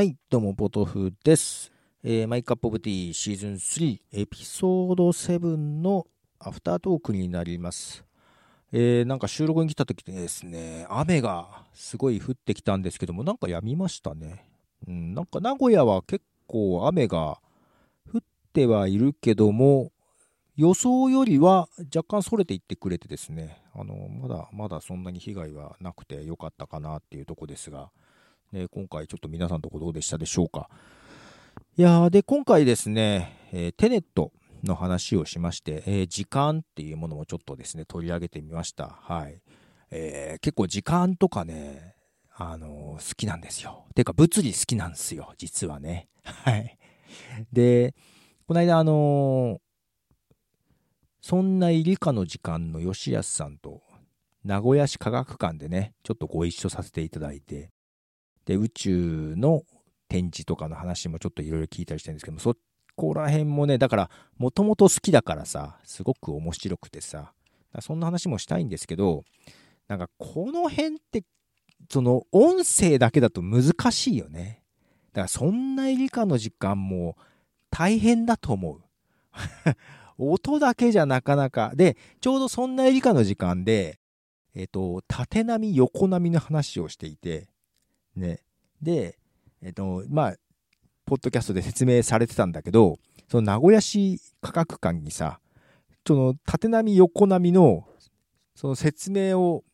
[0.00, 1.70] はい、どうも、ポトフです。
[2.02, 6.06] えーマイカップオブティーシーズン3エピソード7の
[6.38, 8.02] アフタートークになります。
[8.72, 14.46] えーなんか収録に来た時ですね、雨がすごい降ってきたんですけども、なんか止みましたね。
[14.88, 17.38] うん、なんか名古屋は結構雨が
[18.10, 18.20] 降っ
[18.54, 19.92] てはいるけども、
[20.56, 27.90] 予想よりは若干それていってくれてですね、あの、まだまだそんなに被害はなくてよかったかなっていうとこですが、
[28.52, 30.68] ね、今回ちょっと皆さんのとこどうでしたでしょうか。
[31.76, 34.32] いやーで、今回ですね、えーテネット
[34.64, 38.98] の話をしまして、えー時間っていうものもちょっとですね、取り上げてみました。
[39.02, 39.40] はい。
[39.90, 41.94] えー結構時間とかね、
[42.34, 43.84] あの好きなんですよ。
[43.94, 46.08] てか、物理好きなんですよ、実はね。
[46.24, 46.76] はい。
[47.52, 47.94] で、
[48.46, 49.60] この間、あの
[51.20, 53.82] そんな理科の時間の吉安さんと、
[54.42, 57.70] 名古屋市科学館でね、ちょっとご一緒させていただいて、
[58.50, 59.62] で、宇宙の
[60.08, 62.56] 展示とかの話もちょっといろいろ聞いたりしてるんですけども、そ
[62.96, 67.32] こら辺もね、だから、もともと好きだからさ、すごく面白くてさ、
[67.80, 69.22] そんな話もしたいんですけど、
[69.86, 71.22] なんかこの辺って、
[71.88, 74.64] その音声だけだと難しいよね。
[75.12, 77.16] だからそんな理科の時間も
[77.70, 78.82] 大変だと思う。
[80.18, 81.70] 音だけじゃなかなか。
[81.76, 84.00] で、ちょうどそんな理科の時間で、
[84.56, 87.48] えっ、と、縦波、横波の話をしていて、
[88.16, 88.40] ね。
[88.82, 89.18] で、
[89.62, 90.36] えっ、と、まあ、
[91.04, 95.40] ポッドキャストで説明されてたんだけど、その名古屋市科学館にさ、
[96.06, 97.86] その縦波、横波の、
[98.54, 99.64] その説明を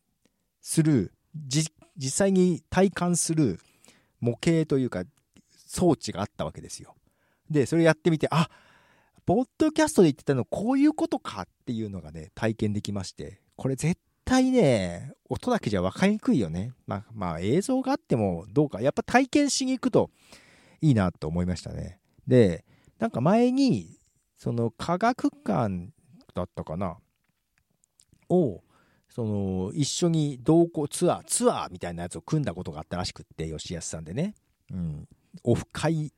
[0.61, 1.71] する、実
[2.09, 3.59] 際に体感する
[4.19, 5.03] 模型というか、
[5.67, 6.95] 装置があったわけですよ。
[7.49, 8.49] で、それやってみて、あ
[9.25, 16.73] ポッドキャストで言ってたのこういうことかっていうのがね、体験できまして、これ絶対ね、音だけじゃ分かりにくいよね。
[16.85, 20.09] まあ、まあ映像があってもどうか、やっぱ体験しに行くと
[20.81, 21.99] いいなと思いましたね。
[22.27, 22.65] で、
[22.99, 23.97] なんか前に、
[24.37, 25.89] その科学館
[26.35, 26.97] だったかな？
[28.29, 28.61] を、
[29.09, 34.35] その一緒に同行ツアー、ツアーみたいなやつを組んだことがあったらしくって、吉安さんでね。
[34.71, 35.07] うん。
[35.43, 36.11] オフ会、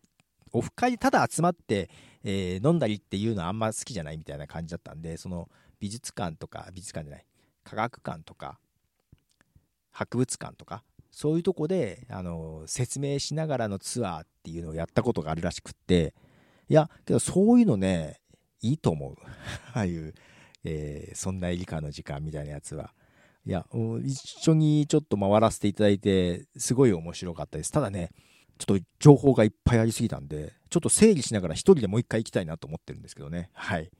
[0.52, 1.90] オフ会でただ集まって、
[2.24, 5.47] えー飲んだりっていうのはあんま好きじゃないみたいな感じだったんで、その
[5.80, 7.26] 美術館とか、美術館じゃない、
[7.69, 8.59] 科学館とか、
[9.91, 16.16] 博物館とか、そういうとこで、あの、説明しながらのツアーっていうのをやったことがあるらしくって、
[16.68, 18.22] いや、けどそういうのね、
[18.62, 19.16] いいと思う。
[19.74, 20.13] ああいう、
[20.63, 22.94] えーそんな理科の時間みたいなやつは。
[23.46, 23.66] いや、
[24.03, 27.72] 一緒にちょっと回らせていただいて、すごい面白かったです。
[27.72, 28.09] ただね、
[28.58, 33.50] ちょっと情報がいっぱいありすぎたんで、ちょっと整理しながら一人でもう一回行きたいなと思ってるんですけどね。
[33.53, 33.91] はい。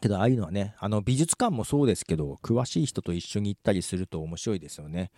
[0.00, 5.10] けど、ああいうのはね、あの美術館もそうですけど、詳しい人と一緒に行ったりすると面白いですよね。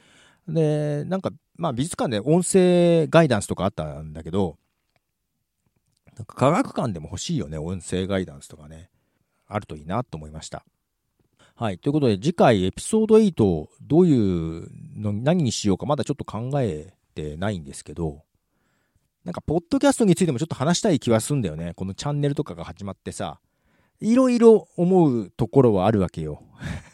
[0.49, 4.59] で、なんか、まあ美術館で音声ガイダンスとかあったんだけど、
[6.17, 8.91] なんか科学館でも欲しいよね、音声ガイダンスとかね。
[9.49, 10.65] あるといいなと思いました。
[11.55, 11.79] はい。
[11.79, 18.23] ということで、次回エピソード8、どういうの、何にしようか、まだちょっと考えてないんですけど、
[19.25, 21.75] なんか、ポッドキャストについてもちょっと話したい気はすんだよね。
[21.75, 23.41] このチャンネルとかが始まってさ、
[24.01, 26.43] いろいろ思うところはあるわけよ。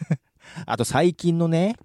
[0.67, 1.77] あと、最近のね、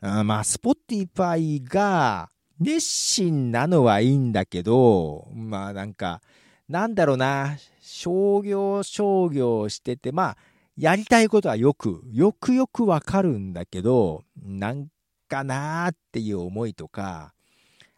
[0.00, 2.30] うんまあ、スポティファイが
[2.60, 6.20] 熱心なのはいいんだけど、まあ、なんか、
[6.68, 10.36] なんだろうな、商業商業してて、まあ、
[10.76, 14.88] やりたいことはよく、よくよくわかるんだけど、なん
[15.28, 17.34] かなーっていう思いとか、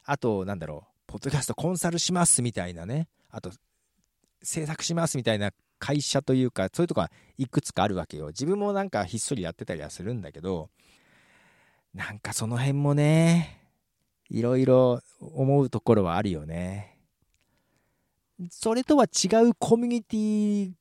[0.04, 3.50] あと、なんだろう、ポッドキャストコンサルしますみたいなね、あと、
[4.42, 8.28] 制作しますみたいな会社というか、そういうとこはいくつかあるわけよ。
[8.28, 10.70] 自分もなんかひっそりやってたりはするんだけど、
[11.94, 13.62] なんかその辺もね、
[14.28, 16.98] いろいろ思うところはあるよね。
[18.50, 20.72] それとは違うコミュニティ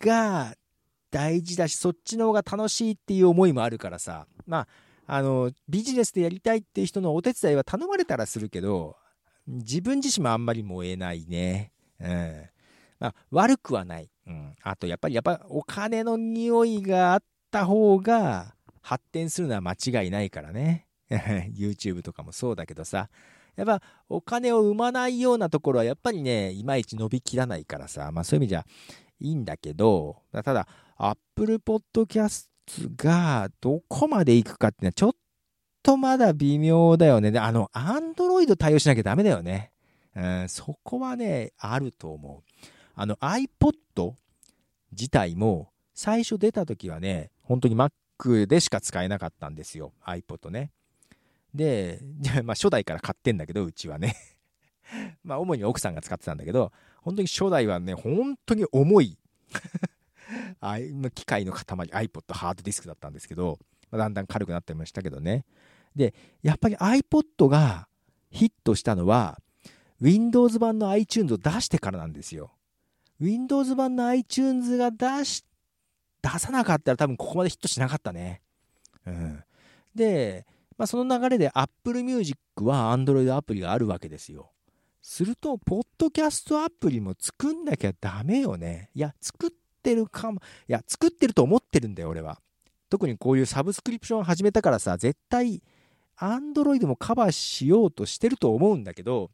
[0.00, 0.54] が
[1.10, 4.68] 大事だし、そっちの方が楽しいっていう思いもあるからさ、まあ、
[5.06, 8.96] あの、ビジネスでやりたいっていう人のお手伝いは頼まれたらするけど、
[9.46, 11.72] 自分自身もあんまり燃えないね。
[11.98, 12.44] うん。
[13.00, 14.11] まあ、悪くはない。
[14.26, 14.52] うん。
[14.62, 20.86] あと、やっぱり、やっぱお金の匂いがあった方が発展するのは間違いないからね。
[21.10, 23.08] YouTube とかもそうだけどさ。
[23.54, 28.10] やっぱお金を生まないようなところはやっぱりね、いまいち伸びきらないからさ。
[28.12, 28.64] まあそういう意味じゃ
[29.20, 30.66] いいんだけど、ただ、
[30.96, 32.46] Apple Podcast
[32.96, 35.12] がどこまで行くかっていうのはちょっ
[35.82, 37.30] とまだ微妙だよね。
[37.30, 39.70] で、あの、Android 対応しなきゃダメだよね。
[40.14, 42.66] うん、そこはね、あると思う。
[42.94, 44.14] あの iPod
[44.92, 49.92] 自体も最初出た時はね、本当に Mac でしか使えなかったんですよ。
[50.04, 50.70] iPod ね。
[51.54, 54.16] で、じゃあまあ初代から買ってんだけど、うちはね。
[55.24, 56.72] まあ主に奥さんが使ってたんだけど、
[57.02, 59.18] 本当に初代はね、本当に重い
[60.60, 60.78] あ
[61.14, 63.58] 機械の塊 iPod ハードディスクだったんですけど、
[63.90, 65.44] まあ、だんだん軽くなってましたけどね。
[65.94, 67.88] で、やっぱり iPod が
[68.30, 69.40] ヒットしたのは、
[70.00, 72.52] Windows 版の iTunes を出してからなんですよ。
[73.20, 75.44] Windows 版の iTunes が出し、
[76.22, 78.42] 出さなかったら多分ここまでヒットしなかったね。
[79.06, 79.44] うん。
[79.94, 84.50] で、まあ、その流れで Apple Music は Android アプリがあるわけですよ。
[85.02, 88.90] すると、ポッドキャストアプリも作んなきゃダメよね。
[88.94, 89.50] いや、作っ
[89.82, 90.40] てるかも。
[90.68, 92.40] いや、作ってると思ってるんだよ、俺は。
[92.88, 95.62] 特にこういうサブスクリプション始めたからさ、絶対、
[96.16, 99.30] アンドロイドもカバーしようとしてると思うんだけど、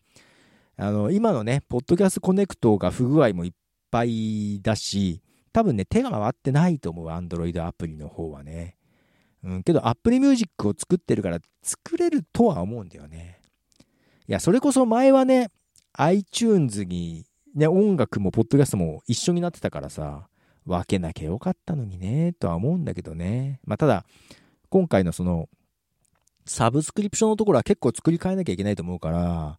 [0.77, 3.53] あの、今のね、ポッドキャストコネクトが不具合もいっ
[3.91, 8.77] ぱいだし、多分ね、手が回ってないと思う、アンドロイドアプリの方はね。
[9.43, 13.41] うん、けど、Apple Music を作ってるから、作れるとは思うんだよね。
[14.29, 15.49] いや、それこそ前はね、
[15.95, 17.25] iTunes に、
[17.55, 20.29] ね、音楽もポッドキャストも一緒になってたからさ、
[20.67, 23.61] 分けなきゃよかったのにね、とは思うんだけどね。
[23.65, 24.05] まあ、ただ、
[24.69, 25.49] 今回のその、
[26.45, 29.59] サブスクリプションのところは結構作り変えなきゃいけないと思うから、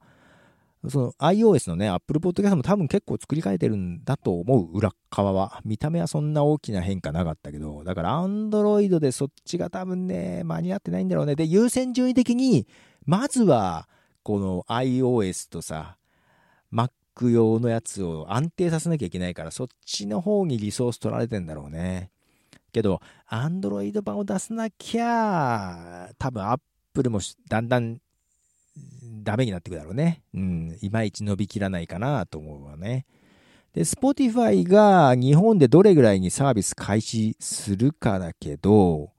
[0.87, 5.59] その iOS のね、Apple Podcast も多分結構作り変えてるんだと思う、裏側は。
[5.65, 11.35] 見た目はそんな大きな変化なかったけど、だから Android でそっちが多分ね、間に合ってないんだろうね。
[11.35, 12.65] で、優先順位的に、
[13.05, 13.89] まずは、
[14.23, 15.97] この iOS とさ、
[16.71, 22.11] Mac 用のやつを安定させなきゃいけないから、そっちの方にリソース取られてんだろうね。
[22.71, 27.99] けど、Android 版を出さなきゃ、多分 Apple もだんだん
[29.23, 30.23] ダメになってくだろうね。
[30.33, 33.05] うん、いまいち伸びきらないかなと思うわね。
[33.73, 39.11] で、Spotify が日本でどれぐらいにサービス開始するかだけど、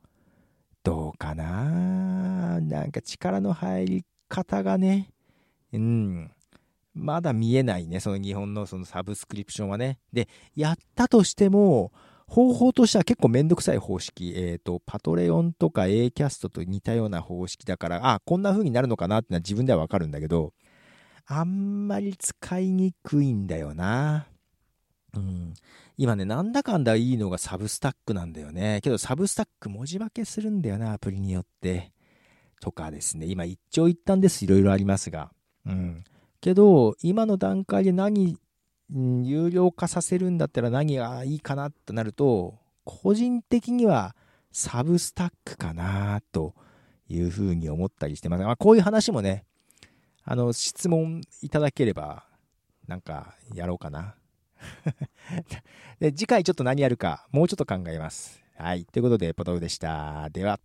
[0.83, 2.61] どうかな？
[2.61, 5.11] なんか力の入り方がね、
[5.73, 6.31] うん、
[6.95, 9.99] まだ見えないね、その日本のそのサブスクリプションはね。
[10.13, 11.93] で、やったとしても、
[12.31, 14.33] 方法としては結構めんどくさい方式。
[14.37, 20.53] えっ、ー、と、パトレオンとか A キャストと似たような方式だから、あ、こんな風になるのかなってのは自分ではわかるんだけど、
[21.27, 24.29] あんまり使いにくいんだよな。
[25.15, 25.55] うん。
[25.97, 28.79] 今ね、なんだかんだいいのがサブスタックなんだよね。
[28.85, 31.91] けどサブスタック文字化けするんだよな、アプリによって。
[32.61, 33.27] とかですね。
[33.27, 34.45] 今一長一短です。
[34.45, 35.33] いろいろありますが。
[35.67, 36.05] うん。
[36.41, 38.37] けど、今の段階で何、
[38.93, 44.17] 有料化させるんだったら何がいいかなってなると、個人的には
[44.53, 46.55] サブスタックかなと
[47.09, 48.45] いうふうに思ったりしてます。
[48.45, 49.45] まあ、こういう話もね、
[50.25, 52.25] あの、質問いただければ、
[52.89, 54.17] なんかやろうかな。
[56.01, 58.41] で次回ちょっと何やるか、もうちょっと考えます。
[58.57, 58.85] はい。
[58.85, 60.29] ということで、ポトフでした。
[60.31, 60.61] では。